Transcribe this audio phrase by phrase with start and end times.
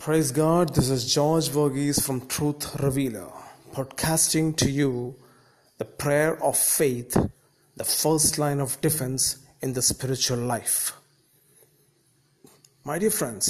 [0.00, 3.30] Praise God, this is George Verghese from Truth Revealer,
[3.72, 5.14] podcasting to you
[5.80, 7.12] the prayer of faith,
[7.76, 9.24] the first line of defense
[9.62, 10.76] in the spiritual life.
[12.86, 13.46] My dear friends,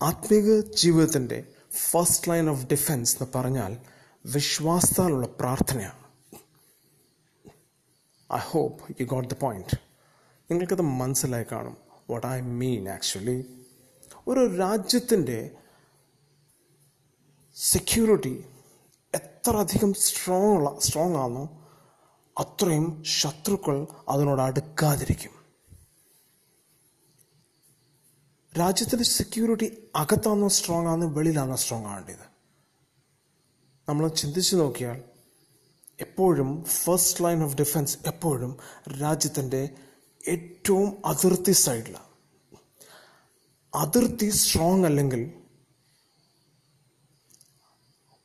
[0.00, 0.48] ആത്മീക
[0.82, 1.38] ജീവിതത്തിൻ്റെ
[1.80, 3.72] first line of defence എന്ന് പറഞ്ഞാൽ
[4.24, 5.98] വിശ്വാസത്താലുള്ള പ്രാർത്ഥനയാണ്
[8.30, 9.76] I hope you got the point
[10.50, 11.76] നിങ്ങൾക്കത് മനസ്സിലായി കാണും
[12.12, 13.36] what I mean actually
[14.27, 15.39] ഒരു രാജ്യത്തിന്റെ
[17.55, 18.45] സെക്യൂരിറ്റി
[19.13, 21.43] എത്ര അധികം സ്ട്രോങ് സ്ട്രോങ് ആണോ
[22.37, 25.31] അത്രയും ശത്രുക്കൾ അതിനോട് അടുക്കാതിരിക്കും.
[28.53, 32.25] രാജ്യത്തിന്റെ സെക്യൂരിറ്റി അകത്താണോ സ്ട്രോങ് ആണോ വെളിയിലാണോ സ്ട്രോങ് ആവേണ്ടത്
[33.87, 34.99] നമ്മൾ ചിന്തിച്ചു നോക്കിയാൽ
[35.99, 38.57] എപ്പോഴും ഫസ്റ്റ് ലൈൻ ഓഫ് ഡിഫൻസ് എപ്പോഴും
[39.01, 39.61] രാജ്യത്തിന്റെ
[40.23, 42.14] ഏറ്റവും അതിർത്തി സൈഡിലാണ്
[43.75, 45.33] അതിർത്തി സ്ട്രോങ് അല്ലെങ്കിൽ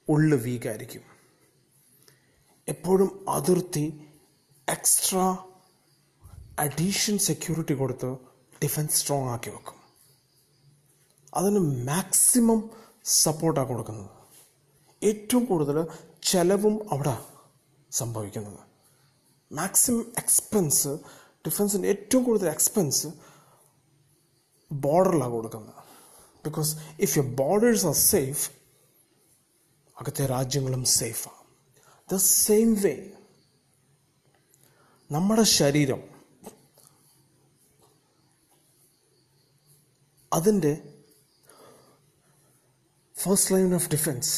[0.08, 1.02] ഉള്ളു വീക്കായിരിക്കും
[2.68, 4.08] എപ്പോഴും അതിർത്തി
[4.68, 5.38] എക്സ്ട്രാ
[6.58, 8.16] അഡീഷൻ സെക്യൂരിറ്റി കൊടുത്ത്
[8.62, 9.74] ഡിഫൻസ് സ്ട്രോങ് ആക്കി വെക്കും.
[11.34, 12.70] അതിന് മാക്സിമം
[13.04, 14.10] സപ്പോർട്ടാണ് കൊടുക്കുന്നത്.
[15.02, 15.86] ഏറ്റവും കൂടുതൽ
[16.22, 17.18] ചെലവും അവിടെ
[17.90, 18.58] സംഭവിക്കുന്നത്.
[19.52, 20.88] മാക്സിമം എക്സ്പെൻസ്
[21.46, 23.06] ഡിഫൻസിന്റെ ഏറ്റവും കൂടുതൽ എക്സ്പെൻസ്
[24.70, 25.76] ബോർഡറിലാണ് കൊടുക്കുന്നത്.
[26.44, 28.50] Because if you borders are safe
[29.96, 31.40] അകത്തെ രാജ്യങ്ങളും സേഫാണ്
[32.08, 32.94] ദ സെയിം വേ
[35.10, 36.02] നമ്മുടെ ശരീരം
[40.32, 40.72] അതിന്റെ
[43.14, 44.32] first line of defence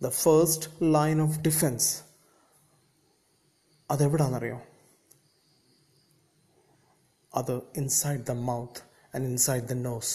[0.00, 1.88] the first line of defence
[3.90, 4.58] അതെവിടാണെന്നറിയോ
[7.34, 8.80] അത് inside the mouth
[9.14, 10.14] and inside the nose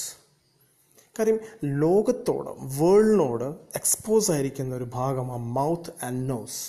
[1.15, 1.39] കാര്യം
[1.79, 6.59] ലോകത്തോട് വേൾഡിനോട് എക്സ്പോസ് ആയിരിക്കുന്ന ഒരു ഭാഗം ആ mouth and nose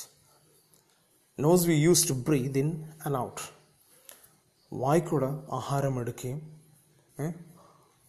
[1.39, 2.71] nose we use to breathe in
[3.07, 3.43] and out
[4.73, 6.41] വായിക്കൂടെ ആഹാരം എടുക്കുകയും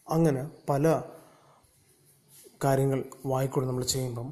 [0.08, 0.86] അങ്ങനെ പല
[2.64, 4.28] കാര്യങ്ങൾ വായിക്കൂടെ നമ്മൾ ചെയ്യുമ്പം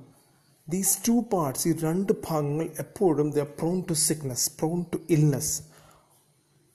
[0.67, 5.55] ദീസ് ടു പാർട്സ് ഈ രണ്ട് ഭാഗങ്ങൾ എപ്പോഴും the prone to sickness prone to illness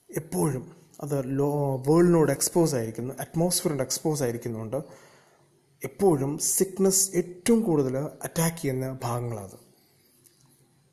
[0.09, 0.65] എപ്പോഴും
[1.03, 4.83] അത് ലോ വേൾഡിനോട് എക്സ്പോസ് ആയിരിക്കുന്നു അറ്റ്മോസ്ഫിയറിനോട് എക്സ്പോസ് ആയിരിക്കുന്നുണ്ട്.
[5.83, 9.57] എപ്പോഴും സിക്നസ് ഏറ്റവും കൂടുതൽ അറ്റാക്ക് ചെയ്യുന്ന ഭാഗങ്ങളത്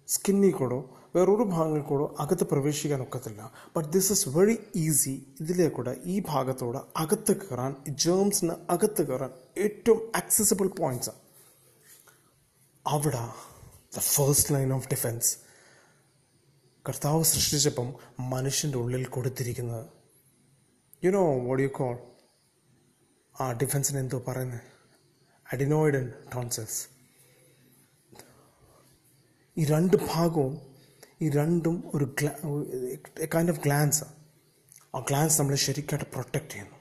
[0.09, 3.53] സ്കിന്നിൽ കൂടോ വേറൊരു ഭാഗങ്ങളിൽ കൂടോ അകത്ത് പ്രവേശിക്കാൻ ഒക്കത്തില്ല.
[3.77, 10.69] But this is very easy ഇതിലേക്കൂടെ ഈ ഭാഗത്തോടെ അകത്ത് കയറാൻ ജേംസിന് അകത്ത് കയറാൻ ഏറ്റവും ആക്സസിബിൾ
[10.69, 11.11] പോയിന്റ്സ്
[12.87, 13.29] അവിടെ
[13.97, 15.42] the first line of defence
[16.88, 19.87] കർത്താവ് സൃഷ്ടിച്ചപ്പം മനുഷ്യന്റെ ഉള്ളിൽ കൊടുത്തിരിക്കുന്നത്.
[21.04, 21.98] You know what you call
[23.41, 24.60] ആ ഡിഫൻസിന് എന്തോ പറയുന്നത്
[25.53, 26.88] അഡിനോയിഡൻ ടോൺസസ്
[29.56, 30.60] ഈ രണ്ട് ഭാഗവും
[31.22, 32.31] ഈ രണ്ടും ഒരു ഗ്ലാ
[33.34, 34.04] കൈൻഡ് ഓഫ് ഗ്ലാൻസ്
[34.94, 35.00] ആ.
[35.00, 36.76] ഗ്ലാൻസ് നമ്മളെ ശരിക്കായിട്ട് പ്രൊട്ടക്റ്റ് ചെയ്യുന്നു.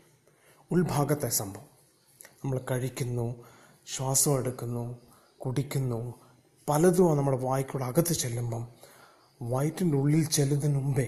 [0.72, 1.66] ഉൾഭാഗത്തെ സംഭവം.
[2.44, 3.46] നമ്മൾ കഴിക്കുന്നു
[3.86, 4.98] ശ്വാസം എടുക്കുന്നു
[5.38, 6.22] കുടിക്കുന്നു
[6.70, 8.68] പലതും നമ്മുടെ വായിക്കൂടെ അകത്ത് ചെല്ലുമ്പം
[9.42, 11.08] വയറ്റിന്റെ ഉള്ളിൽ ചെല്ലുന്നതിന് മുമ്പേ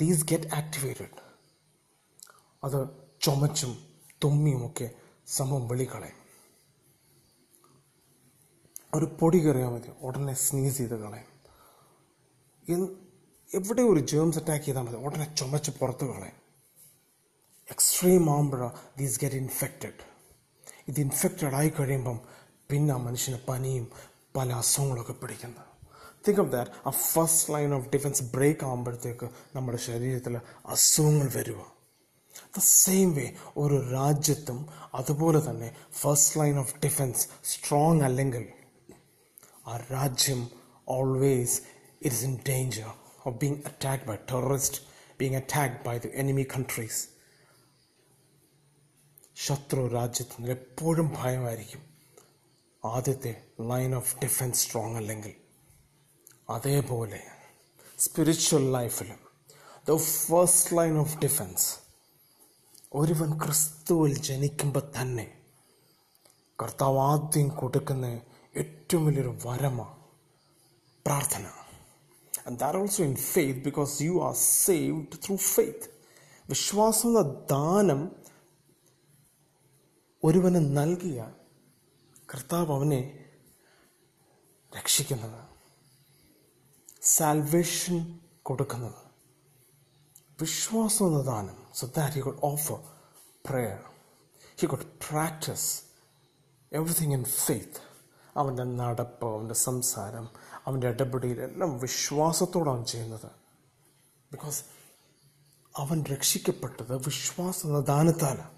[0.00, 1.16] ദീസ് ഗെറ്റ് ആക്ടിവേറ്റഡ്
[2.64, 2.88] അത്
[3.22, 3.72] ചുമച്ചും
[4.24, 4.90] തുമ്മിയുമൊക്കെ
[5.26, 6.26] സംഭവം വെളിക്കളയും
[8.94, 9.88] ഒരു പൊടി കയറിയാൽ മതി.
[10.02, 11.30] ഉടനെ സ്നീസ് ചെയ്ത് കളയും.
[13.54, 14.96] എവിടെ ഒരു ജേംസ് അറ്റാക്ക് ചെയ്താൽ മതി.
[14.96, 16.38] ഉടനെ ചുമച്ച് പുറത്ത് കളയും.
[17.70, 20.00] എക്സ്ട്രീം ആകുമ്പോഴാണ് ദീസ് ഗെറ്റ് ഇൻഫെക്റ്റഡ്
[20.88, 22.20] ഇത് ഇൻഫെക്റ്റഡ് ആയി കഴിയുമ്പം
[22.70, 23.88] പിന്നെ ആ മനുഷ്യന് പനിയും
[24.36, 25.65] പല അസുഖങ്ങളൊക്കെ പിടിക്കുന്നത്.
[26.26, 29.26] തിങ്ക് ഓഫ് ദാറ്റ് ആ first line of defence break ആകുമ്പോഴത്തേക്ക്
[29.56, 30.34] നമ്മുടെ ശരീരത്തിൽ
[30.68, 31.60] അസുഖങ്ങൾ വരിക
[32.54, 33.26] ദ സെയിം വേ
[33.56, 34.58] ഒരു രാജ്യത്തും
[34.94, 35.68] അതുപോലെ തന്നെ
[36.00, 38.44] first line of defence strong അല്ലെങ്കിൽ
[39.66, 40.40] ആ രാജ്യം
[40.88, 41.56] always
[42.02, 42.88] it is in danger
[43.26, 44.80] of being attacked by terrorist
[45.20, 47.00] being attacked by the enemy countries
[49.36, 51.82] ശത്രു രാജ്യത്തിന് എപ്പോഴും ഭയമായിരിക്കും.
[52.82, 53.32] ആദ്യത്തെ
[53.68, 55.34] ലൈൻ ഓഫ് ഡിഫൻസ് സ്ട്രോങ് അല്ലെങ്കിൽ
[56.48, 57.20] അതേപോലെ
[57.98, 59.18] സ്പിരിച്വൽ ലൈഫിലും
[59.86, 61.76] the first line of defence
[62.94, 65.42] ഒരുവൻ ക്രിസ്തുവിൽ ജനിക്കുമ്പോൾ തന്നെ
[66.62, 68.20] കർത്താവ് ആദ്യം കൊടുക്കുന്ന
[68.56, 69.96] ഏറ്റവും വലിയൊരു വരമാണ്
[71.06, 71.46] പ്രാർത്ഥന.
[72.46, 75.90] And there also in faith because you are saved through faith
[76.48, 77.14] വിശ്വാസം
[77.46, 78.16] ദാനം
[80.24, 81.34] ഒരുവന് നൽകിയ
[82.34, 83.24] കർത്താവ് അവനെ
[84.78, 85.45] രക്ഷിക്കുന്നത്.
[87.06, 88.94] സാൽവേഷൻ കൊടുക്കുന്നത്.
[90.40, 92.78] വിശ്വാസം എന്ന so that you could offer
[93.52, 93.78] prayer.
[94.62, 95.82] He could practise
[96.72, 97.80] everything in faith
[98.36, 100.28] അവന്റെ നടപ്പ് അവന്റെ സംസാരം
[100.66, 103.30] അവന്റെ ഇടപെടലെല്ലാം വിശ്വാസത്തോടാണ് ചെയ്യുന്നത്.
[104.32, 104.64] ബിക്കോസ്
[105.78, 108.50] അവൻ രക്ഷിക്കപ്പെട്ടത് വിശ്വാസം എന്ന ദാനത്താലാണ്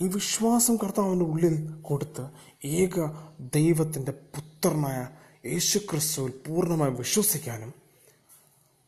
[0.00, 2.30] ഈ വിശ്വാസം കർത്താവ് അവന്റെ ഉള്ളിൽ കൊടുത്ത്
[2.64, 3.10] ഏക
[3.40, 5.08] ദൈവത്തിന്റെ പുത്രനായ
[5.46, 7.74] യേശു ക്രിസ്തുവിൽ പൂർണമായി വിശ്വസിക്കാനും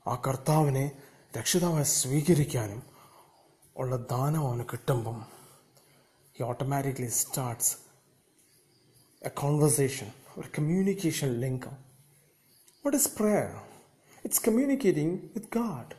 [0.07, 0.93] ആ കർത്താവിനെ
[1.39, 2.83] രക്ഷിതാവായി സ്വീകരിക്കാനും
[3.77, 5.27] ഉള്ള ദാനം അവന് കിട്ടുമ്പം
[6.41, 7.77] ഈ ഓട്ടോമാറ്റിക്കലി സ്റ്റാർട്ട്സ്
[9.25, 11.67] എ കോൺവെർസേഷൻ ഒരു communication link
[12.87, 13.61] what is prayer
[14.25, 15.97] it's communicating with God.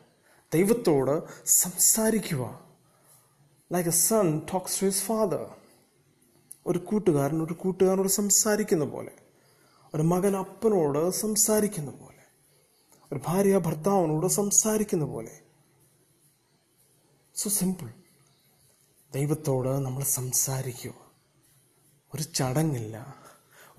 [0.53, 2.59] ദൈവത്തോട് സംസാരിക്കുക.
[3.73, 5.45] Like a son talks to his father
[6.65, 9.11] ഒരു കൂട്ടുകാരൻ ഒരു കൂട്ടുകാരനോട് സംസാരിക്കുന്ന പോലെ.
[9.95, 12.23] ഒരു മകൻ അപ്പനോട് സംസാരിക്കുന്ന പോലെ.
[13.11, 15.39] ഒരു ഭാര്യ ഭർത്താവിനോട് സംസാരിക്കുന്ന പോലെ.
[17.35, 17.89] സോ സിമ്പിൾ
[19.11, 20.93] ദൈവത്തോട് നമ്മൾ സംസാരിക്കുക.
[22.15, 23.15] ഒരു ചടങ്ങില്ല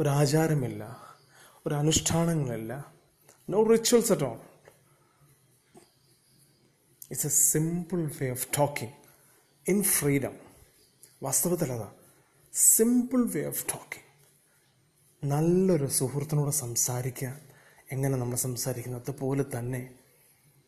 [0.01, 1.01] ഒരു ആചാരമില്ല
[1.67, 2.93] ഒരു അനുഷ്ഠാനങ്ങളില്ല.
[3.51, 4.41] No rituals at all
[7.11, 8.95] it's a simple way of talking
[9.69, 10.39] in freedom
[11.23, 11.85] വാസ്തവത്തിൽ
[12.53, 14.06] സിമ്പിൾ വേ ഓഫ് ടോക്കിംഗ്
[15.25, 17.41] നല്ലൊരു സുഹൃത്തിനോട് സംസാരിക്കാൻ
[17.93, 19.95] എങ്ങനെ നമ്മൾ സംസാരിക്കുന്നത് അതുപോലെ തന്നെ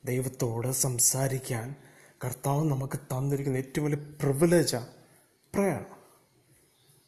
[0.04, 1.76] ദൈവത്തോട് സംസാരിക്കാൻ
[2.24, 4.86] കർത്താവ് നമുക്ക് തന്നിരിക്കുന്ന ഏറ്റവും വലിയ പ്രിവിലേജാണ്
[5.54, 5.84] പ്രയർ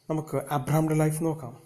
[0.09, 1.63] നമുക്ക് അബ്രഹാമിന്റെ ലൈഫ് നോക്കാം.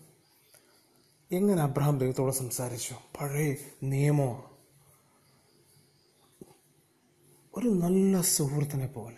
[1.32, 2.96] എങ്ങനെ അബ്രഹാം ദൈവത്തോട് സംസാരിച്ചു?
[3.20, 4.44] പഴയ നിയമമാണ്
[7.58, 9.18] ഒരു നല്ല സുഹൃത്തിനെ പോലെ.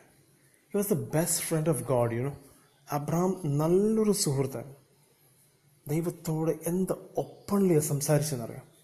[0.74, 2.38] He was the best friend of God you know
[2.92, 4.75] Abraham നല്ലൊരു സുഹൃത്താണ്
[5.88, 8.78] ദൈവത്തോട് എന്ത് ഒപ്പൺലിയാണ് സംസാരിച്ചെന്നറിയാം?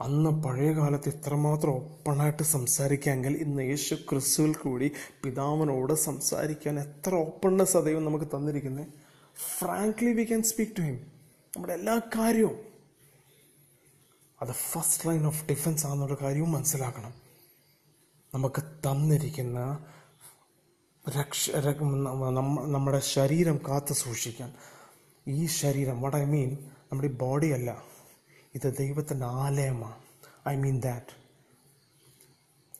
[0.00, 4.92] അന്ന് പഴയ കാലത്ത് ഇത്രമാത്രം ഓപ്പണായിട്ട് സംസാരിക്കാമെങ്കിൽ ഇന്ന് യേശു ക്രിസ്തുവിൽ കൂടി
[5.24, 8.86] പിതാവിനോട് സംസാരിക്കാൻ എത്ര ഓപ്പൺനെസ് ദൈവം നമുക്ക് തന്നിരിക്കുന്നത്
[9.58, 10.94] frankly we can speak to him
[11.56, 12.56] നമ്മുടെ എല്ലാ കാര്യവും.
[14.42, 17.14] അത് ഫസ്റ്റ് ലൈൻ ഓഫ് ഡിഫൻസ് ആണെന്നുള്ള കാര്യവും മനസ്സിലാക്കണം.
[18.34, 19.84] നമുക്ക് തന്നിരിക്കുന്ന
[21.08, 21.50] രക്ഷ
[22.66, 24.54] നമ്മുടെ ശരീരം കാത്തു സൂക്ഷിക്കാൻ.
[25.26, 26.50] ഈ ശരീരം വട്ട് ഐ മീൻ
[26.84, 27.70] നമ്മുടെ ഈ ബോഡി അല്ല.
[28.54, 29.98] ഇത് ദൈവത്തിന്റെ ആലയമാണ്
[30.48, 31.12] ഐ മീൻ ദാറ്റ്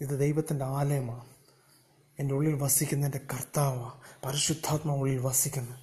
[0.00, 1.26] ഇത് ദൈവത്തിന്റെ ആലയമാണ്
[2.18, 3.92] എന്റെ ഉള്ളിൽ വസിക്കുന്ന എന്റെ കർത്താവാണ്
[4.24, 5.78] പരിശുദ്ധാത്മ ഉള്ളിൽ വസിക്കുന്നത്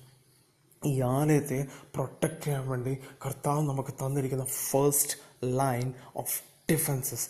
[0.82, 1.60] ഈ ആലയത്തെ
[1.96, 2.94] പ്രൊട്ടക്റ്റ് ചെയ്യാൻ വേണ്ടി
[3.24, 5.16] കർത്താവ് നമുക്ക് തന്നിരിക്കുന്ന first
[5.58, 6.36] line of
[6.72, 7.28] defences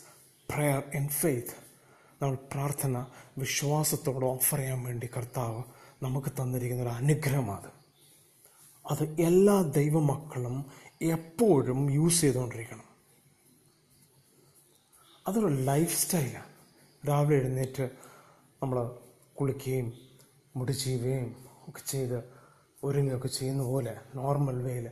[0.49, 1.55] prayer in faith
[2.21, 2.97] നമ്മൾ പ്രാർത്ഥന
[3.37, 5.61] വിശ്വാസത്തോടെ ഓഫർ ചെയ്യാൻ വേണ്ടി കർത്താവ്
[6.01, 7.69] നമുക്ക് തന്നിരിക്കുന്ന ഒരു അനുഗ്രഹമാണ്
[8.91, 10.65] അത് എല്ലാ ദൈവമക്കളും
[11.01, 12.83] എപ്പോഴും യൂസ് ചെയ്തുകൊണ്ടിരിക്കണം.
[15.27, 16.51] അതൊരു ലൈഫ് സ്റ്റൈലാണ്
[17.07, 17.89] രാവിലെ എഴുന്നേറ്റ്
[18.63, 18.99] നമ്മൾ
[19.39, 19.93] കുളിക്കുകയും
[20.55, 21.35] മുടി ചെയ്യുകയും
[21.67, 22.23] ഒക്കെ ചെയ്ത്
[22.83, 24.89] ഒരുങ്ങുകയൊക്കെ ചെയ്യുന്ന പോലെ നോർമൽ വേയിൽ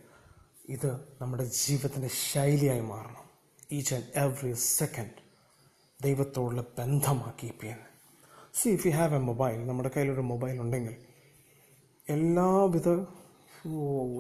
[0.70, 3.26] ഇത് നമ്മുടെ ജീവിതത്തിന്റെ ശൈലിയായി മാറണം.
[3.72, 5.26] ഈച്ച് ആൻഡ് എവറി സെക്കൻഡ്
[6.04, 7.88] ദൈവത്തോടുള്ള ബന്ധമാക്കി ചെയ്യുന്നത്.
[8.54, 10.96] See if you have a mobile നമ്മുടെ കയ്യിലൊരു മൊബൈൽ ഉണ്ടെങ്കിൽ
[12.10, 12.90] എല്ലാവിധ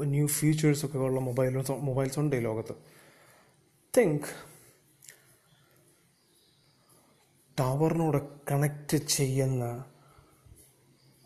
[0.06, 2.76] ന്യൂ ഫീച്ചേഴ്സൊക്കെ ഉള്ള മൊബൈൽ മൊബൈൽസ് ഉണ്ട് ഈ ലോകത്ത്.
[3.98, 4.28] തിങ്ക്
[7.60, 8.18] ടവറിനോട്
[8.52, 9.86] കണക്റ്റ് ചെയ്യുന്ന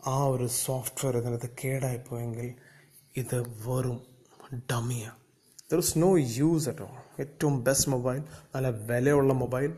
[0.06, 2.54] ആ ഒരു സോഫ്റ്റ്വെയർ ഇതിനകത്ത് കേടായിപ്പോയെങ്കിൽ
[3.16, 3.98] ഇത് വെറും
[4.72, 5.16] ഡമിയാണ്
[5.70, 8.20] there is no use at all ഏറ്റവും ബെസ്റ്റ് മൊബൈൽ
[8.54, 9.72] നല്ല വിലയുള്ള മൊബൈൽ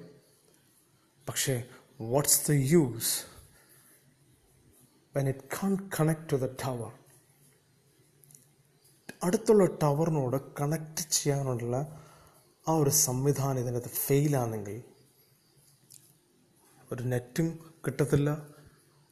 [1.29, 1.63] പക്ഷേ
[2.01, 3.25] what's the use
[5.17, 7.02] when it can't connect to the tower
[9.27, 11.77] അടുത്തുള്ള ടവറിനോട് കണക്ട് ചെയ്യാനുള്ള
[12.69, 14.83] ആ ഒരു സംവിധാനം ഇതിനകത്ത് ഫെയിലാണെങ്കിൽ
[16.93, 17.49] ഒരു നെറ്റും
[17.87, 18.31] കിട്ടത്തില്ല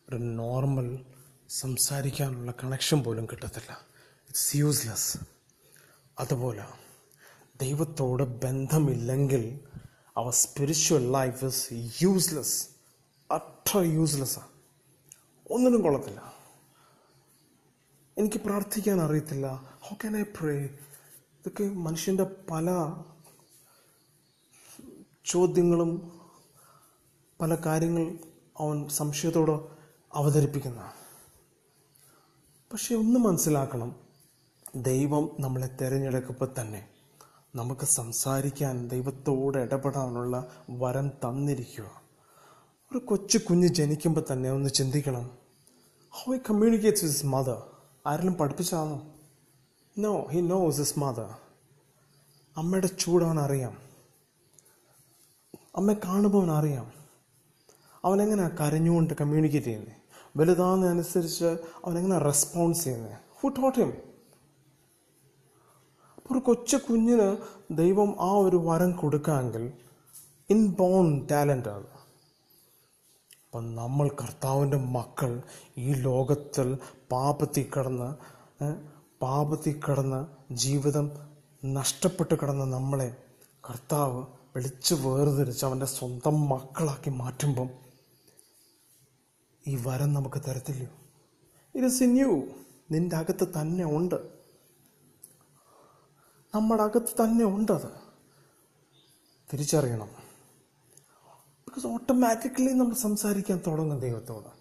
[0.09, 1.05] ഒരു നോർമൽ
[1.49, 3.71] സംസാരിക്കാനുള്ള കണക്ഷൻ പോലും കിട്ടത്തില്ല.
[4.29, 5.19] ഇറ്റ്സ് യൂസ്ലെസ്
[6.19, 6.64] അതുപോലെ
[7.57, 9.61] ദൈവത്തോട് ബന്ധമില്ലെങ്കിൽ
[10.17, 11.62] our spiritual life is
[12.02, 12.57] useless
[13.31, 14.50] utter യൂസ്ലെസ്സാണ്
[15.50, 16.21] ഒന്നിനും കൊള്ളത്തില്ല.
[18.19, 19.64] എനിക്ക് പ്രാർത്ഥിക്കാൻ അറിയത്തില്ല.
[19.81, 22.97] ഹൗ ക്യാൻ ഐ പ്രേ ഇതൊക്കെ മനുഷ്യന്റെ പല
[25.25, 26.21] ചോദ്യങ്ങളും
[27.40, 28.19] പല കാര്യങ്ങൾ
[28.59, 29.61] അവൻ സംശയത്തോടെ
[30.14, 30.93] അവതരിപ്പിക്കുന്ന.
[32.73, 33.97] പക്ഷെ ഒന്ന് മനസ്സിലാക്കണം.
[34.75, 36.88] ദൈവം നമ്മളെ തിരഞ്ഞെടുക്കുമ്പോൾ തന്നെ
[37.55, 42.02] നമുക്ക് സംസാരിക്കാൻ ദൈവത്തോട് ഇടപെടാനുള്ള വരം തന്നിരിക്കുക.
[42.93, 45.31] ഒരു കൊച്ചു കുഞ്ഞ് ജനിക്കുമ്പോൾ തന്നെ ഒന്ന് ചിന്തിക്കണം.
[46.11, 47.70] How I communicates with mother
[48.07, 49.02] ആരെങ്കിലും പഠിപ്പിച്ചതാണോ?
[49.99, 51.35] No he knows his mother
[52.57, 53.76] അമ്മയുടെ ചൂടവൻ അറിയാം
[55.76, 56.92] അമ്മയെ കാണുമ്പോൾ അവൻ അറിയാം
[58.04, 59.97] അവനെങ്ങനെ കരഞ്ഞുകൊണ്ട് കമ്മ്യൂണിക്കേറ്റ് ചെയ്യുന്നത്
[60.37, 61.45] വലുതാകുന്നതനുസരിച്ച്
[61.85, 63.92] അവനെങ്ങനെ റെസ്പോൺസ് ചെയ്യുന്നത് ഹു ടോട്ട് ഹിം
[66.30, 67.37] ഒരു കൊച്ചു കുഞ്ഞിന്
[67.71, 69.73] ദൈവം ആ ഒരു വരം കൊടുക്കാമെങ്കിൽ
[70.50, 71.87] ഇൻ ബോൺ ടാലന്റ് ആണ്.
[73.45, 75.42] അപ്പം നമ്മൾ കർത്താവിന്റെ മക്കൾ
[75.78, 76.78] ഈ ലോകത്തിൽ
[77.12, 78.17] പാപത്തിൽ കടന്ന്
[78.62, 78.90] പാപത്തി
[79.23, 81.11] പാപത്തിൽ കടന്ന് ജീവിതം
[81.64, 83.17] നഷ്ടപ്പെട്ട് കിടന്ന നമ്മളെ
[83.71, 87.71] കർത്താവ് വിളിച്ച് വേർതിരിച്ച് അവന്റെ സ്വന്തം മക്കളാക്കി മാറ്റുമ്പം
[89.67, 90.88] ഈ വരം നമുക്ക് തരത്തില്ലയോ
[91.75, 92.49] ഇത് സിന്യു
[92.90, 94.40] നിന്റെ അകത്ത് തന്നെ ഉണ്ട്.
[96.55, 97.90] നമ്മുടെ അകത്ത് തന്നെ ഉണ്ട് അത്.
[99.52, 100.09] തിരിച്ചറിയണം.
[101.61, 104.49] ബിക്കോസ് ഓട്ടോമാറ്റിക്കലി നമ്മൾ സംസാരിക്കാൻ തുടങ്ങും ദൈവത്തോട്.
[104.49, 104.60] വിത്ത്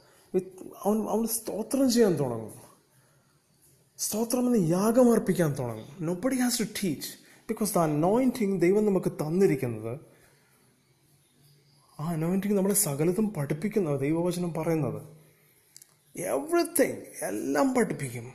[0.84, 2.54] അവൻ അവൻ സ്തോത്രം ചെയ്യാൻ തുടങ്ങും.
[3.98, 6.06] സ്തോത്രം എന്ന് യാഗമർപ്പിക്കാൻ തുടങ്ങും.
[6.06, 7.10] No body has to teach
[7.48, 10.00] because the anointing ദൈവം നമുക്ക് തന്നിരിക്കുന്നത്.
[12.00, 15.02] ആ അനോയിന്റിങ് നമ്മളെ സകലതും പഠിപ്പിക്കുന്നത് ദൈവവചനം പറയുന്നത്.
[16.20, 18.34] എവറിത്തിങ് എല്ലാം പഠിപ്പിക്കും.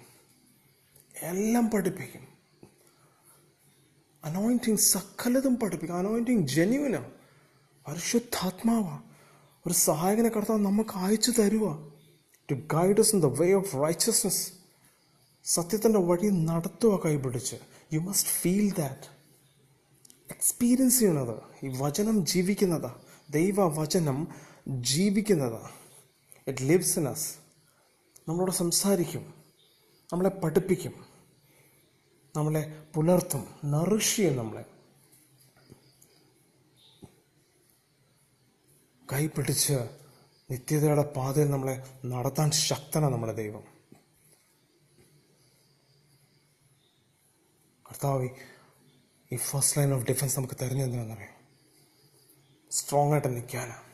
[1.22, 2.28] എല്ലാം പഠിപ്പിക്കും.
[4.24, 5.96] അനോയിന്റിങ് സകലതും പഠിപ്പിക്കും.
[5.96, 7.10] അനോയിന്റിങ് ജെന്യുവിനാണ്
[7.88, 9.02] പരിശുദ്ധാത്മാവാ
[9.66, 11.92] ഒരു സഹായകനെ കടത്താൻ നമുക്ക് അയച്ചു തരുക
[12.50, 14.52] to guides in the way of righteousness
[15.44, 17.56] സത്യത്തിന്റെ വഴി നടത്തുക കൈപിടിച്ച്.
[17.92, 19.08] You must feel that
[20.30, 22.94] experience ചെയ്യണത് ഈ വചനം ജീവിക്കുന്നതാ.
[23.30, 24.28] ദൈവ വചനം
[24.68, 25.70] ജീവിക്കുന്നതാ.
[26.48, 27.34] ഇറ്റ് ലിവ്സ് ഇൻ അസ്
[28.28, 29.34] നമ്മളോട് സംസാരിക്കും.
[30.12, 30.92] നമ്മളെ പഠിപ്പിക്കും.
[32.36, 33.46] നമ്മളെ പുലർത്തും.
[33.64, 34.73] നറിഷ് ചെയ്യും നമ്മളെ.
[39.14, 39.74] കൈ പിടിച്ച്
[40.50, 43.64] നിത്യതയുടെ പാതയിൽ നമ്മളെ നടത്താൻ ശക്തനാണ് നമ്മുടെ ദൈവം.
[47.88, 48.28] കർത്താവ്
[49.30, 51.36] ഈ ഫസ്റ്റ് ലൈൻ ഓഫ് ഡിഫൻസ് നമുക്ക് തരുന്നതെന്താണെന്നറിയാം
[52.70, 53.84] സ്ട്രോങ് ആയിട്ട് നിൽക്കാനാണ്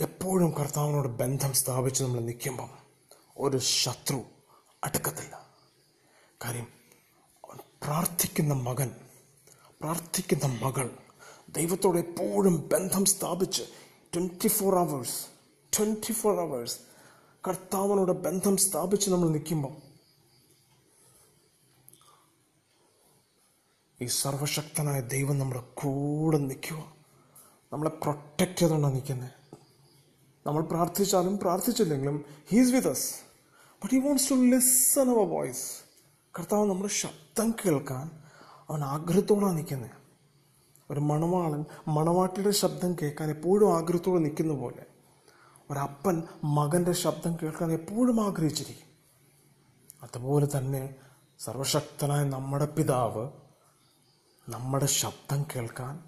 [0.00, 2.70] എപ്പോഴും കർത്താവിനോട് ബന്ധം സ്ഥാപിച്ച് നമ്മൾ നിൽക്കുമ്പം
[3.36, 4.20] ഒരു ശത്രു
[4.84, 5.34] അടുക്കത്തില്ല.
[6.44, 6.68] കാര്യം
[7.82, 8.90] പ്രാർത്ഥിക്കുന്ന മകൻ
[9.80, 10.88] പ്രാർത്ഥിക്കുന്ന മകൾ
[11.52, 13.64] ദൈവത്തോട് എപ്പോഴും ബന്ധം സ്ഥാപിച്ച്
[14.12, 15.18] twenty four hours
[15.72, 16.78] twenty four hours
[17.44, 19.74] കർത്താവിനോട് ബന്ധം സ്ഥാപിച്ച് നമ്മൾ നിൽക്കുമ്പോൾ
[24.00, 26.80] ഈ സർവശക്തനായ ദൈവം നമ്മുടെ കൂടെ നിൽക്കുക
[27.72, 29.30] നമ്മളെ പ്രൊട്ടക്റ്റ് ചെയ്തുകൊണ്ടാണ് നിൽക്കുന്നത്
[30.46, 32.16] നമ്മൾ പ്രാർത്ഥിച്ചാലും പ്രാർത്ഥിച്ചില്ലെങ്കിലും
[32.50, 33.08] he's with us
[33.82, 35.66] but he wants to listen our voice
[36.34, 38.06] കർത്താവ് നമ്മുടെ ശബ്ദം കേൾക്കാൻ
[38.68, 39.96] അവൻ ആഗ്രഹത്തോടാണ് നിൽക്കുന്നത്
[40.92, 44.84] ഒരു മണവാളൻ മണവാട്ടിയുടെ ശബ്ദം കേൾക്കാൻ എപ്പോഴും ആഗ്രഹത്തോടെ നിൽക്കുന്ന പോലെ.
[45.70, 48.92] ഒരപ്പൻ മകന്റെ ശബ്ദം കേൾക്കാൻ എപ്പോഴും ആഗ്രഹിച്ചിരിക്കും.
[50.02, 50.94] അതുപോലെ തന്നെ
[51.38, 53.28] സർവശക്തനായ നമ്മുടെ പിതാവ്
[54.48, 56.04] നമ്മുടെ ശബ്ദം കേൾക്കാൻ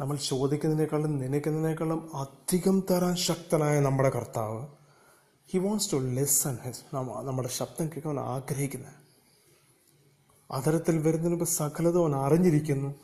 [0.00, 4.66] നമ്മൾ ചോദിക്കുന്നതിനേക്കാളും നനയ്ക്കുന്നതിനേക്കാളും അധികം തരാൻ ശക്തനായ നമ്മുടെ കർത്താവ്.
[5.52, 9.06] He wants to listen his നമ്മുടെ ശബ്ദം കേൾക്കാൻ ആഗ്രഹിക്കുന്നത്.
[10.50, 12.94] അതരത്തിൽ വരുന്നതിന് മുമ്പ് സകലതും അവൻ അറിഞ്ഞിരിക്കുന്നു.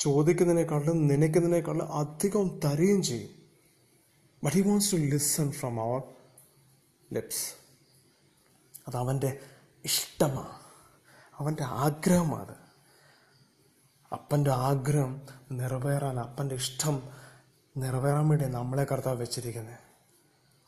[0.00, 3.30] ചോദിക്കുന്നതിനേക്കാളും നനയ്ക്കുന്നതിനേക്കാളും അധികം തരുകയും ചെയ്യും.
[4.44, 6.02] But he wants to listen from our
[7.12, 7.54] lips
[8.88, 9.40] അത് അവന്റെ
[9.84, 10.60] ഇഷ്ടമാണ്.
[11.38, 12.54] അവന്റെ ആഗ്രഹമാണ്.
[14.12, 17.02] അപ്പന്റെ ആഗ്രഹം നിറവേറാൻ അപ്പന്റെ ഇഷ്ടം
[17.76, 19.78] നിറവേറാൻ വേണ്ടി നമ്മളെ കർത്താവ് വെച്ചിരിക്കുന്നത്.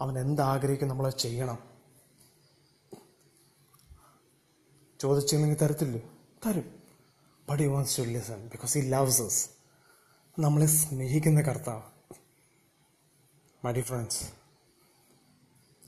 [0.00, 1.58] അവൻ എന്താഗ്രഹിക്കും നമ്മളെ ചെയ്യണം.
[5.00, 6.10] ചോദിച്ചില്ലെങ്കിൽ തരത്തില്ലേ.
[6.46, 6.81] തരും.
[7.52, 9.48] But he wants to listen because he loves us
[10.40, 11.82] നമ്മളെ സ്നേഹിക്കുന്ന കർത്താവ്.
[13.64, 14.24] മൈ ഡി ഫ്രണ്ട്സ്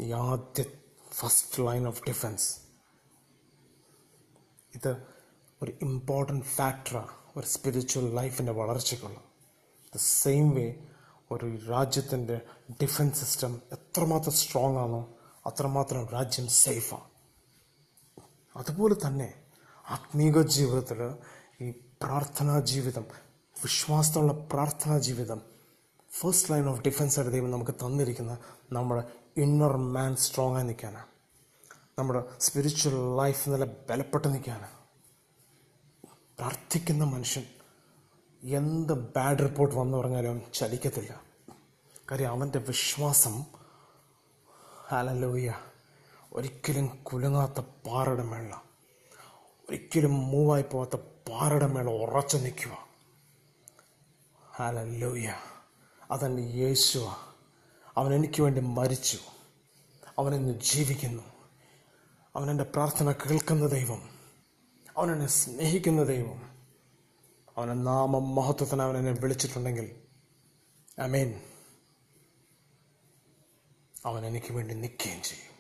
[0.00, 0.64] ഈ ആദ്യ
[1.12, 2.49] ഫസ്റ്റ് ലൈൻ ഓഫ് ഡിഫൻസ്
[4.75, 4.90] ഇത്
[5.62, 9.18] ഒരു ഇമ്പോർട്ടന്റ് ഫാക്ടറാണ് ഒരു സ്പിരിച്വൽ ലൈഫിന്റെ വളർച്ചയ്ക്കുള്ള.
[9.94, 10.66] ദ സെയിം വേ
[11.30, 12.40] ഒരു രാജ്യത്തിന്റെ
[12.83, 15.16] ഡിഫൻസ് സിസ്റ്റം എത്രമാത്രം സ്ട്രോങ് ആണോ
[15.47, 17.09] അത്രമാത്രം രാജ്യം സേഫാണ്
[18.56, 19.35] അതുപോലെ തന്നെ
[19.87, 21.00] ആത്മീക ജീവിതത്തിൽ
[22.05, 23.05] പ്രാർത്ഥനാ ജീവിതം
[23.57, 25.43] വിശ്വാസത്തോടുള്ള പ്രാർത്ഥനാ ജീവിതം
[26.11, 28.39] ഫസ്റ്റ് ലൈൻ ഓഫ് ഡിഫൻസ് ആയിട്ട് ദൈവം നമുക്ക് തന്നിരിക്കുന്ന
[28.73, 29.03] നമ്മുടെ
[29.37, 31.11] ഇന്നർ മാൻ സ്ട്രോങ് ആയി നിൽക്കാനാണ്
[31.99, 34.71] നമ്മുടെ സ്പിരിച്വൽ ലൈഫ് നല്ല ബലപ്പെട്ട് നിൽക്കാനാണ്
[36.39, 37.45] പ്രാർത്ഥിക്കുന്ന മനുഷ്യൻ
[38.43, 41.13] എന്ത് ബാഡ് റിപ്പോർട്ട് വന്നു പറഞ്ഞാലും ചലിക്കത്തില്ല.
[42.11, 43.45] കാര്യം അവന്റെ വിശ്വാസം
[44.89, 45.55] ഹലലോയ
[46.33, 48.55] ഒരിക്കലും കുലുങ്ങാത്ത പാറയുടെ മേള
[49.69, 50.97] ഒരിക്കലും മൂവായി പോകാത്ത
[51.31, 52.88] പാറയുടെ മേളം ഉറച്ചു നിൽക്കുക.
[54.52, 55.35] ഹലലോയ
[56.11, 57.14] അതെന്റെ യേശുവ.
[57.97, 59.19] അവൻ എനിക്ക് വേണ്ടി മരിച്ചു.
[60.19, 61.23] അവനെന്ന് ജീവിക്കുന്നു.
[62.37, 64.09] അവനെന്റെ പ്രാർത്ഥന കേൾക്കുന്ന ദൈവം.
[64.99, 66.54] അവനെന്നെ സ്നേഹിക്കുന്ന ദൈവം.
[67.57, 70.02] അവനെ നാമം മഹത്വത്തിന് അവൻ എന്നെ വിളിച്ചിട്ടുണ്ടെങ്കിൽ.
[70.99, 71.40] അമേൻ
[74.04, 75.54] അവൻ എനിക്ക് വേണ്ടി നിൽക്കുകയും ചെയ്യും.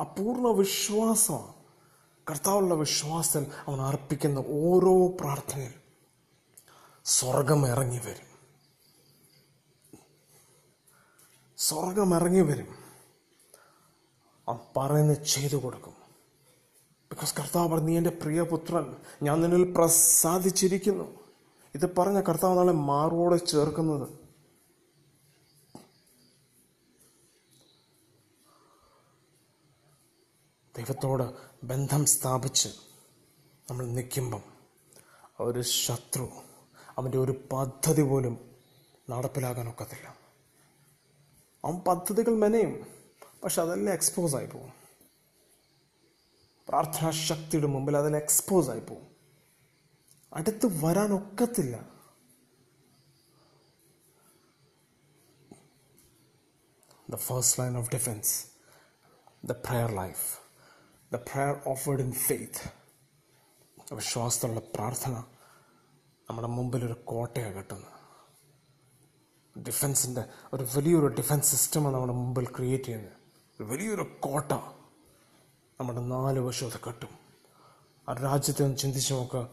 [0.00, 1.63] ആ പൂർണ വിശ്വാസമാണ്.
[2.30, 5.80] കർത്താവുള്ള വിശ്വാസം അവൻ അർപ്പിക്കുന്ന ഓരോ പ്രാർത്ഥനയിലും
[7.04, 8.34] സ്വർഗം ഇറങ്ങി വരും.
[11.58, 12.68] സ്വർഗം ഇറങ്ങി വരും.
[14.48, 15.92] അവൻ പറയുന്നത് ചെയ്തു കൊടുക്കും.
[17.10, 21.04] ബിക്കോസ് കർത്താവ് പറഞ്ഞു നീ എന്റെ പ്രിയപുത്രൻ ഞാൻ നിന്നിൽ പ്രസാദിച്ചിരിക്കുന്നു.
[21.74, 24.23] ഇത് പറഞ്ഞ കർത്താവ് നാളെ മാറോടെ ചേർക്കുന്നത്
[30.76, 31.34] ദൈവത്തോട്
[31.66, 32.68] ബന്ധം സ്ഥാപിച്ച്
[33.70, 34.42] നമ്മൾ നിൽക്കുമ്പം
[35.40, 36.32] ഒരു ശത്രു
[36.98, 38.56] അവന്റെ ഒരു പദ്ധതി പോലും
[39.10, 40.18] നടപ്പിലാക്കാൻ ഒക്കത്തില്ല
[41.64, 42.86] അവൻ പദ്ധതികൾ മെനയും
[43.44, 44.72] പക്ഷെ അതെല്ലാം എക്സ്പോസ് ആയി പോകും.
[46.68, 49.16] പ്രാർത്ഥനാ ശക്തിയുടെ മുമ്പിൽ അതെല്ലാം എക്സ്പോസ് ആയി പോകും.
[50.34, 51.94] അടുത്ത് വരാൻ ഒക്കത്തില്ല
[57.30, 58.30] first line of defense,
[59.46, 60.43] the prayer life,
[61.14, 62.72] the prayer offered in faith
[63.94, 65.24] വിശ്വാസത്തിലുള്ള പ്രാർത്ഥന
[66.30, 67.94] നമ്മുടെ മുമ്പിൽ ഒരു കോട്ടയാണ് കെട്ടുന്നത്
[69.58, 73.12] ഡിഫൻസിന്റെ ഒരു വലിയൊരു ഡിഫൻസ് സിസ്റ്റമാണ് നമ്മുടെ മുമ്പിൽ ക്രിയേറ്റ് ചെയ്യുന്നത്.
[73.60, 74.52] ഒരു വലിയൊരു കോട്ട
[75.80, 77.08] നമ്മുടെ നാല് വശം അത് കെട്ടും.
[78.08, 79.48] ആ രാജ്യത്തെ ഒന്ന് ചിന്തിച്ച് നോക്കുക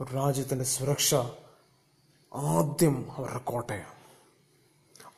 [0.00, 1.14] ഒരു രാജ്യത്തിന്റെ സുരക്ഷ
[2.34, 3.94] ആദ്യം അവരുടെ കോട്ടയാണ്.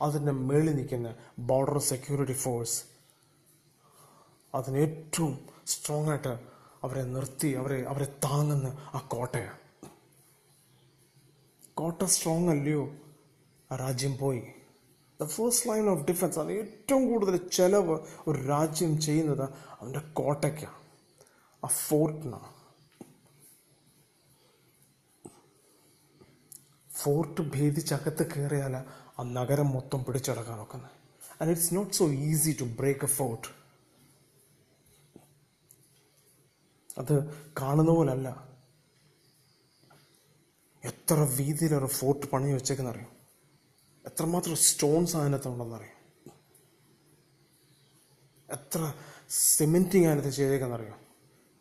[0.01, 2.83] അതിന്റെ മേളിൽ നിൽക്കുന്ന ബോർഡർ സെക്യൂരിറ്റി ഫോഴ്സ്
[4.55, 6.39] അതിന് ഏറ്റവും സ്ട്രോങ് ആയിട്ട്
[6.83, 9.57] അവരെ നിർത്തി അവരെ അവരെ താങ്ങുന്ന ആ കോട്ടയാണ്.
[11.73, 12.95] കോട്ട സ്ട്രോങ് അല്ലയോ?
[13.71, 14.43] ആ രാജ്യം പോയി.
[15.21, 19.49] The first line of defence അത് ഏറ്റവും കൂടുതൽ ചിലവ് ഒരു രാജ്യം ചെയ്യുന്നത്
[19.81, 20.75] അവന്റെ കോട്ടയ്ക്കാണ്.
[21.65, 22.57] ആ ഫോർട്ടിനാണ്
[26.91, 28.75] ഫോർട്ട് ഭേദിച്ചകത്ത് കയറിയാൽ
[29.19, 30.91] ആ നഗരം മൊത്തം പിടിച്ചടക്കാൻ നോക്കുന്നത്.
[31.41, 33.56] And it's not so easy to break a fort
[36.97, 37.13] അത്
[37.61, 38.47] കാണുന്ന പോലല്ല.
[40.83, 43.11] എത്ര വീതിയിലൊരു ഫോർട്ട് പണി വെച്ചേക്കെന്നറിയാം?
[44.05, 45.93] എത്രമാത്രം സ്റ്റോൺസ് അതിനകത്തുണ്ടെന്നറിയാം
[48.49, 48.93] എത്ര
[49.29, 50.99] സിമെന്റിങ് അതിനകത്ത് ചെയ്തേക്കെന്നറിയാം?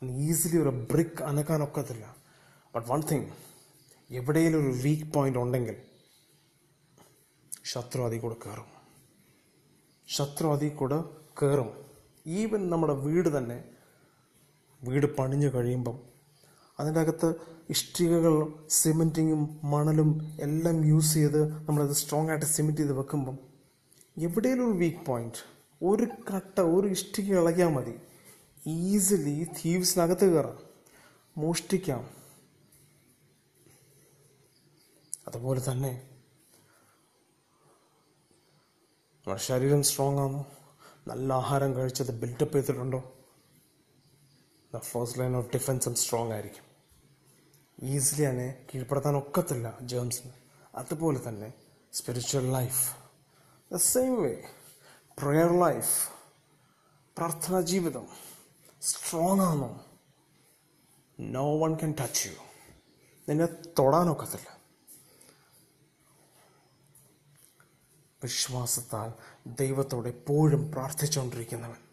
[0.03, 2.17] ഈസിലി ഒരു ബ്രിക്ക് അനക്കാനൊക്കത്തില്ല.
[2.75, 3.31] ബട്ട് വൺ തിങ്
[4.11, 5.77] എവിടെയെങ്കിലും ഒരു വീക്ക് പോയിന്റ് ഉണ്ടെങ്കിൽ
[7.65, 8.69] ശത്രു അതിൽ കൂടെ കയറും
[10.09, 11.03] ശത്രു അതിൽ കൂടെ
[11.43, 11.71] കയറും
[12.27, 13.76] ഈവൻ നമ്മുടെ വീട് തന്നെ
[14.85, 15.99] വീട് പണിഞ്ഞു കഴിയുമ്പം
[16.81, 17.35] അതിന്റെ അകത്ത്
[17.71, 23.39] ഇഷ്ടികകൾ സിമെന്റിങ്ങും മണലും എല്ലാം യൂസ് ചെയ്ത് നമ്മളത് സ്ട്രോങ് ആയിട്ട് സിമെന്റ് ചെയ്ത് വെക്കുമ്പം
[24.19, 27.95] എവിടെയെങ്കിലും ഒരു വീക്ക് പോയിന്റ് ഒരു കട്ട ഒരു ഇഷ്ടിക ഇളകിയാൽ മതി.
[28.67, 30.59] ഈസിലി തീവ്സിനകത്ത് കയറാം
[31.37, 32.11] മോഷ്ടിക്കാം.
[35.29, 36.11] അതുപോലെ തന്നെ
[39.15, 40.47] നമ്മുടെ ശരീരം സ്ട്രോങ് ആണോ?
[41.09, 43.13] നല്ല ആഹാരം കഴിച്ചത് ബിൽഡപ്പ് ചെയ്തിട്ടുണ്ടോ?
[44.81, 46.65] ഫസ്റ്റ് ലൈൻ ഓഫ് ഡിഫൻസും സ്ട്രോങ് ആയിരിക്കും.
[47.83, 50.33] ഈസിലി തന്നെ കീഴ്പ്പെടുത്താൻ ഒക്കത്തില്ല ജേംസിന്
[50.75, 51.53] അതുപോലെ തന്നെ
[51.93, 52.97] spiritual life
[53.73, 54.45] the same way
[55.23, 56.09] prayer life
[57.17, 58.09] പ്രാർത്ഥനാ ജീവിതം
[58.83, 59.85] സ്ട്രോങ് ആണോ
[61.21, 62.35] no one can touch you
[63.29, 63.47] നിന്നെ
[63.79, 64.49] തൊടാനൊക്കത്തില്ല
[68.23, 69.13] വിശ്വാസത്താൽ
[69.47, 71.86] ദൈവത്തോടെ എപ്പോഴും പ്രാർത്ഥിച്ചുകൊണ്ടിരിക്കുന്നവൻ.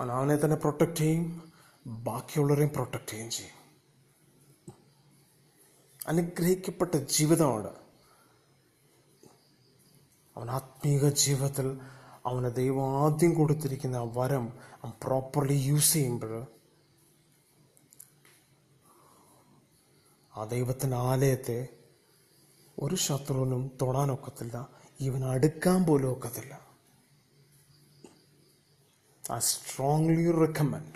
[0.00, 1.52] അവനെ തന്നെ പ്രൊട്ടക്റ്റ് ചെയ്യും.
[1.86, 3.60] ബാക്കിയുള്ളവരെയും പ്രൊട്ടക്റ്റ് ചെയ്യുകയും ചെയ്യും.
[6.08, 7.68] അനുഗ്രഹിക്കപ്പെട്ട ജീവിതമാണ്
[10.36, 11.80] അവൻ ആത്മീക ജീവിതത്തിൽ
[12.26, 14.52] അവന് ദൈവം ആദ്യം കൊടുത്തിരിക്കുന്ന ആ വരം
[14.84, 16.46] അവൻ പ്രോപ്പർലി യൂസ് ചെയ്യുമ്പോൾ
[20.36, 21.68] ആ ദൈവത്തിന്റെ ആലയത്തെ
[22.78, 24.68] ഒരു ശത്രുവിനും തൊടാനൊക്കത്തില്ല.
[25.00, 26.69] ഇവൻ അടുക്കാൻ പോലും ഒക്കത്തില്ല.
[29.36, 30.94] I strongly recommend.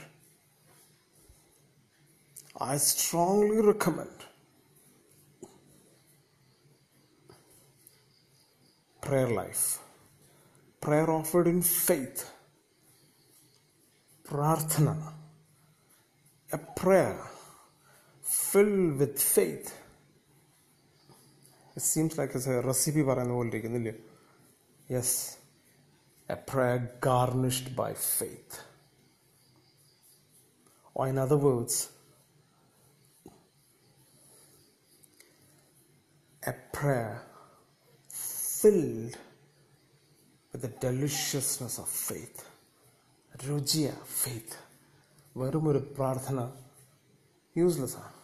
[2.72, 4.16] I strongly recommend
[9.00, 9.78] prayer life,
[10.80, 12.30] prayer offered in faith,
[14.28, 14.96] prarthana,
[16.52, 17.20] a prayer
[18.22, 19.68] filled with faith.
[21.76, 23.94] It seems like it's a recipe പറയുന്ന പോലെ ഇരിക്കുന്നില്ലേ
[24.94, 25.16] yes
[26.29, 28.53] a prayer garnished by faith.
[30.95, 31.89] Or, in other words,
[36.43, 37.21] a prayer
[38.09, 39.15] filled
[40.53, 42.39] with the deliciousness of faith.
[43.33, 43.89] രുചിയ
[44.21, 44.55] faith
[45.35, 46.39] വെറും ഒരു പ്രാർത്ഥന
[47.55, 48.15] useless ആണ്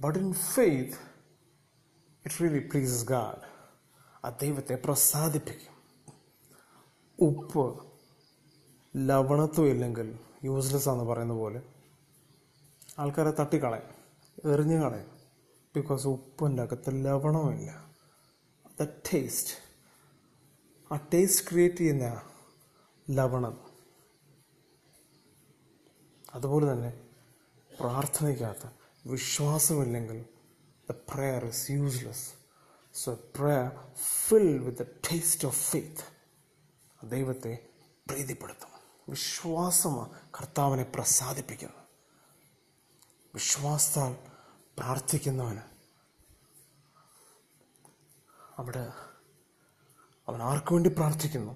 [0.00, 0.96] but in faith
[2.24, 3.44] it really pleases God
[4.24, 5.71] ആ ദൈവത്തെ പ്രസാദിപ്പിക്കും
[7.19, 7.83] ഉപ്പ്
[8.97, 11.61] ലവണത്വം ഇല്ലെങ്കിൽ യൂസ്ലെസ് ആണെന്ന് പറയുന്ന പോലെ
[12.99, 14.03] ആൾക്കാരെ തട്ടിക്കളയും
[14.53, 15.11] എറിഞ്ഞു കളയും.
[15.75, 17.91] ബിക്കോസ് ഉപ്പിന്റെ അകത്ത് ലവണമില്ല.
[18.81, 19.53] ദ ടേസ്റ്റ്
[20.93, 22.21] ആ ടേസ്റ്റ് ക്രിയേറ്റ് ചെയ്യുന്ന
[23.09, 23.59] ലവണം.
[26.33, 27.01] അതുപോലെ തന്നെ
[27.79, 28.69] പ്രാർത്ഥനയ്ക്കകത്ത്
[29.09, 30.25] വിശ്വാസമില്ലെങ്കിൽ
[30.89, 32.33] the prayer is useless
[32.93, 36.12] so prayer fill with the taste of faith
[37.03, 37.69] ദൈവത്തെ
[38.09, 38.69] പ്രീതിപ്പെടുത്തും.
[39.09, 41.77] വിശ്വാസം കർത്താവിനെ പ്രസാദിപ്പിക്കുന്നു
[43.33, 44.13] വിശ്വാസത്താൽ
[44.77, 45.61] പ്രാർത്ഥിക്കുന്നവന്
[48.57, 48.93] അവിടെ
[50.27, 51.51] അവൻ ആർക്കു വേണ്ടി പ്രാർത്ഥിക്കുന്നു?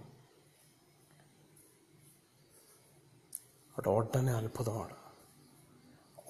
[3.67, 4.95] അവിടെ ഉടനെ അത്ഭുതമാണ്.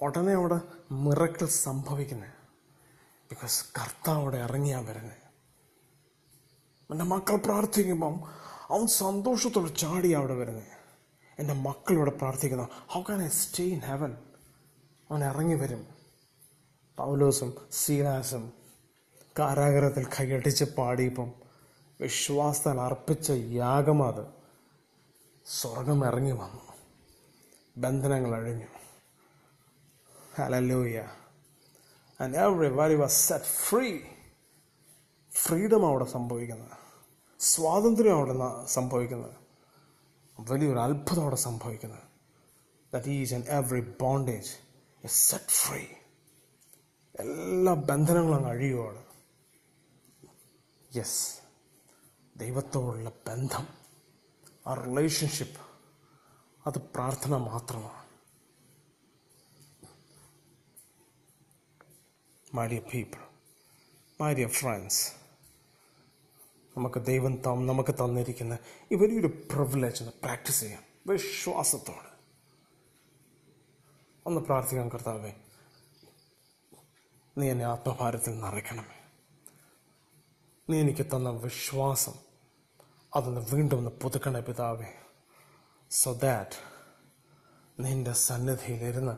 [0.00, 0.60] ഉടനെ അവിടെ
[0.92, 2.32] മിറക്കിൾ സംഭവിക്കുന്നത്
[3.30, 5.28] ബിക്കോസ് കർത്താവ് അവിടെ ഇറങ്ങിയാൽ വരുന്നത്
[6.90, 8.20] എന്റെ മക്കൾ പ്രാർത്ഥിക്കുമ്പം
[8.70, 10.78] അവൻ സന്തോഷത്തോടെ ചാടി അവിടെ വരുന്നത്
[11.38, 12.68] എന്റെ മക്കളിവിടെ പ്രാർത്ഥിക്കുന്ന.
[12.72, 14.16] How can I stay in heaven
[15.10, 15.86] അവൻ ഇറങ്ങി വരും.
[16.96, 18.52] പൗലോസും സീലാസും
[19.38, 21.32] കാരാഗ്രഹത്തിൽ കൈയടിച്ച് പാടിയപ്പം
[22.00, 24.26] വിശ്വാസത്താൽ അർപ്പിച്ച യാഗം അത്.
[25.46, 26.72] സ്വർഗം ഇറങ്ങി വന്നു.
[27.76, 28.66] ബന്ധനങ്ങൾ അഴിഞ്ഞു.
[30.36, 31.04] Hallelujah
[32.20, 33.98] and every was set free
[35.32, 36.87] freedom അവിടെ സംഭവിക്കുന്നത്.
[37.40, 38.34] സ്വാതന്ത്ര്യം അവിടെ
[38.66, 39.36] സംഭവിക്കുന്നത്.
[40.40, 42.02] വലിയൊരു അത്ഭുതം അവിടെ സംഭവിക്കുന്നത്
[42.94, 44.50] that is and every bondage
[45.06, 45.84] set free
[47.20, 49.04] എല്ലാ ബന്ധനങ്ങളും അങ്ങ് അഴിയുവാണ്.
[50.96, 51.38] യെസ്
[52.36, 53.68] ദൈവത്തോടുള്ള ബന്ധം
[54.66, 55.60] ആ റിലേഷൻഷിപ്പ്
[56.66, 58.04] അത് പ്രാർത്ഥന മാത്രമാണ്.
[62.54, 63.20] My dear people
[64.20, 65.27] my dear friends
[66.78, 68.58] നമുക്ക് ദൈവം തം നമുക്ക് തന്നിരിക്കുന്ന
[68.92, 70.82] ഈ വലിയൊരു പ്രിവിലേജ് പ്രാക്ടീസ് ചെയ്യാം.
[71.06, 72.08] വിശ്വാസത്തോടെ.
[74.26, 75.32] ഒന്ന് പ്രാർത്ഥിക്കാൻ കർത്താവേ
[77.38, 79.10] നീ എന്നെ ആത്മഭാരത്തിൽ നിറയ്ക്കണമേ.
[80.70, 82.12] നീ എനിക്ക് തന്ന വിശ്വാസം
[83.16, 84.86] അതൊന്ന് വീണ്ടും ഒന്ന് പുതുക്കണേ പിതാവേ.
[85.90, 86.78] സോ ദാറ്റ്
[87.80, 89.16] നിന്റെ സന്നിധിയിലിരുന്ന്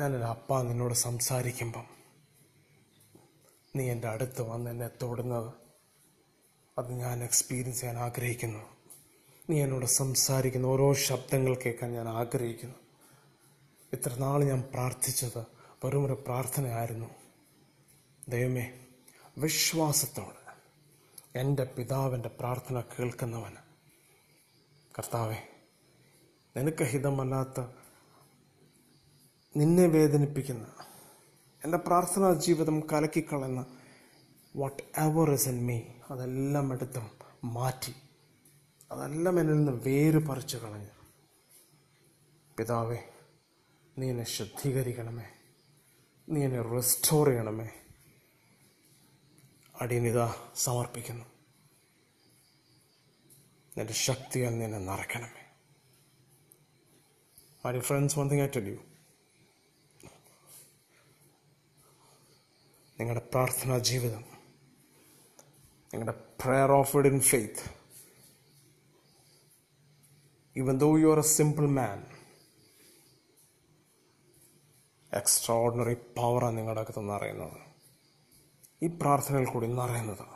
[0.00, 1.84] ഞാനൊരു അപ്പ നിന്നോട് സംസാരിക്കുമ്പം
[3.76, 5.65] നീ എന്റെ അടുത്ത് വന്ന് എന്നെ തൊടുന്നത്
[6.78, 8.58] അത് ഞാൻ എക്സ്പീരിയൻസ് ചെയ്യാൻ ആഗ്രഹിക്കുന്നു.
[9.50, 12.74] നീ എന്നോട് സംസാരിക്കുന്ന ഓരോ ശബ്ദങ്ങൾ കേൾക്കാൻ ഞാൻ ആഗ്രഹിക്കുന്നു.
[13.92, 15.38] ഇത്ര നാൾ ഞാൻ പ്രാർത്ഥിച്ചത്
[15.84, 17.06] വെറും ഒരു പ്രാർത്ഥനയായിരുന്നു.
[18.28, 18.72] ദൈവമേ
[19.38, 20.46] വിശ്വാസത്തോടെ
[21.38, 23.62] എന്റെ പിതാവിന്റെ പ്രാർത്ഥന കേൾക്കുന്നവന്
[24.98, 25.36] കർത്താവെ
[26.56, 27.60] നിനക്ക് ഹിതമല്ലാത്ത
[29.56, 30.66] നിന്നെ വേദനിപ്പിക്കുന്ന
[31.64, 33.66] എന്റെ പ്രാർത്ഥനാ ജീവിതം കലക്കിക്കളയുന്ന
[34.56, 37.10] whatever is in me അതെല്ലാം എടുത്ത്
[37.44, 37.94] മാറ്റി.
[38.90, 40.88] അതെല്ലാം എന്നിൽ നിന്ന് വേര് പറിച്ചു കളഞ്ഞു.
[42.58, 42.98] പിതാവേ
[43.98, 45.24] നീ എന്നെ ശുദ്ധീകരിക്കണമേ.
[46.28, 47.70] നീ എന്നെ റെസ്റ്റോർ ചെയ്യണമേ.
[49.80, 51.24] അടിയനിത സമർപ്പിക്കുന്നു.
[53.78, 55.46] നിന്റെ ശക്തിയാൽ നിന്നെ നിറയ്ക്കണമേ.
[57.66, 58.78] My friends one thing I tell you
[63.00, 64.35] നിങ്ങളുടെ പ്രാർത്ഥനാ ജീവിതം
[65.94, 67.70] നിങ്ങളുടെ prayer offered in faith
[70.56, 72.06] even though you are a simple man
[75.54, 77.60] extraordinary പവറാണ് നിങ്ങളുടെ അകത്ത് നിറയുന്നത്.
[78.82, 80.26] ഈ പ്രാർത്ഥനയിൽ കൂടി നിറയുന്നത്.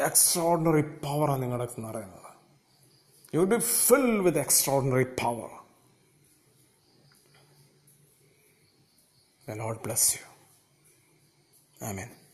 [0.00, 2.32] എക്സ്ട്രാ ഓർഡിനറി പവറാണ് നിങ്ങളുടെ അകത്ത് നിറയുന്നത്.
[3.34, 4.38] You be fill with
[4.74, 5.66] extraordinary power
[9.48, 10.24] Lord bless you.
[11.80, 12.25] Amen.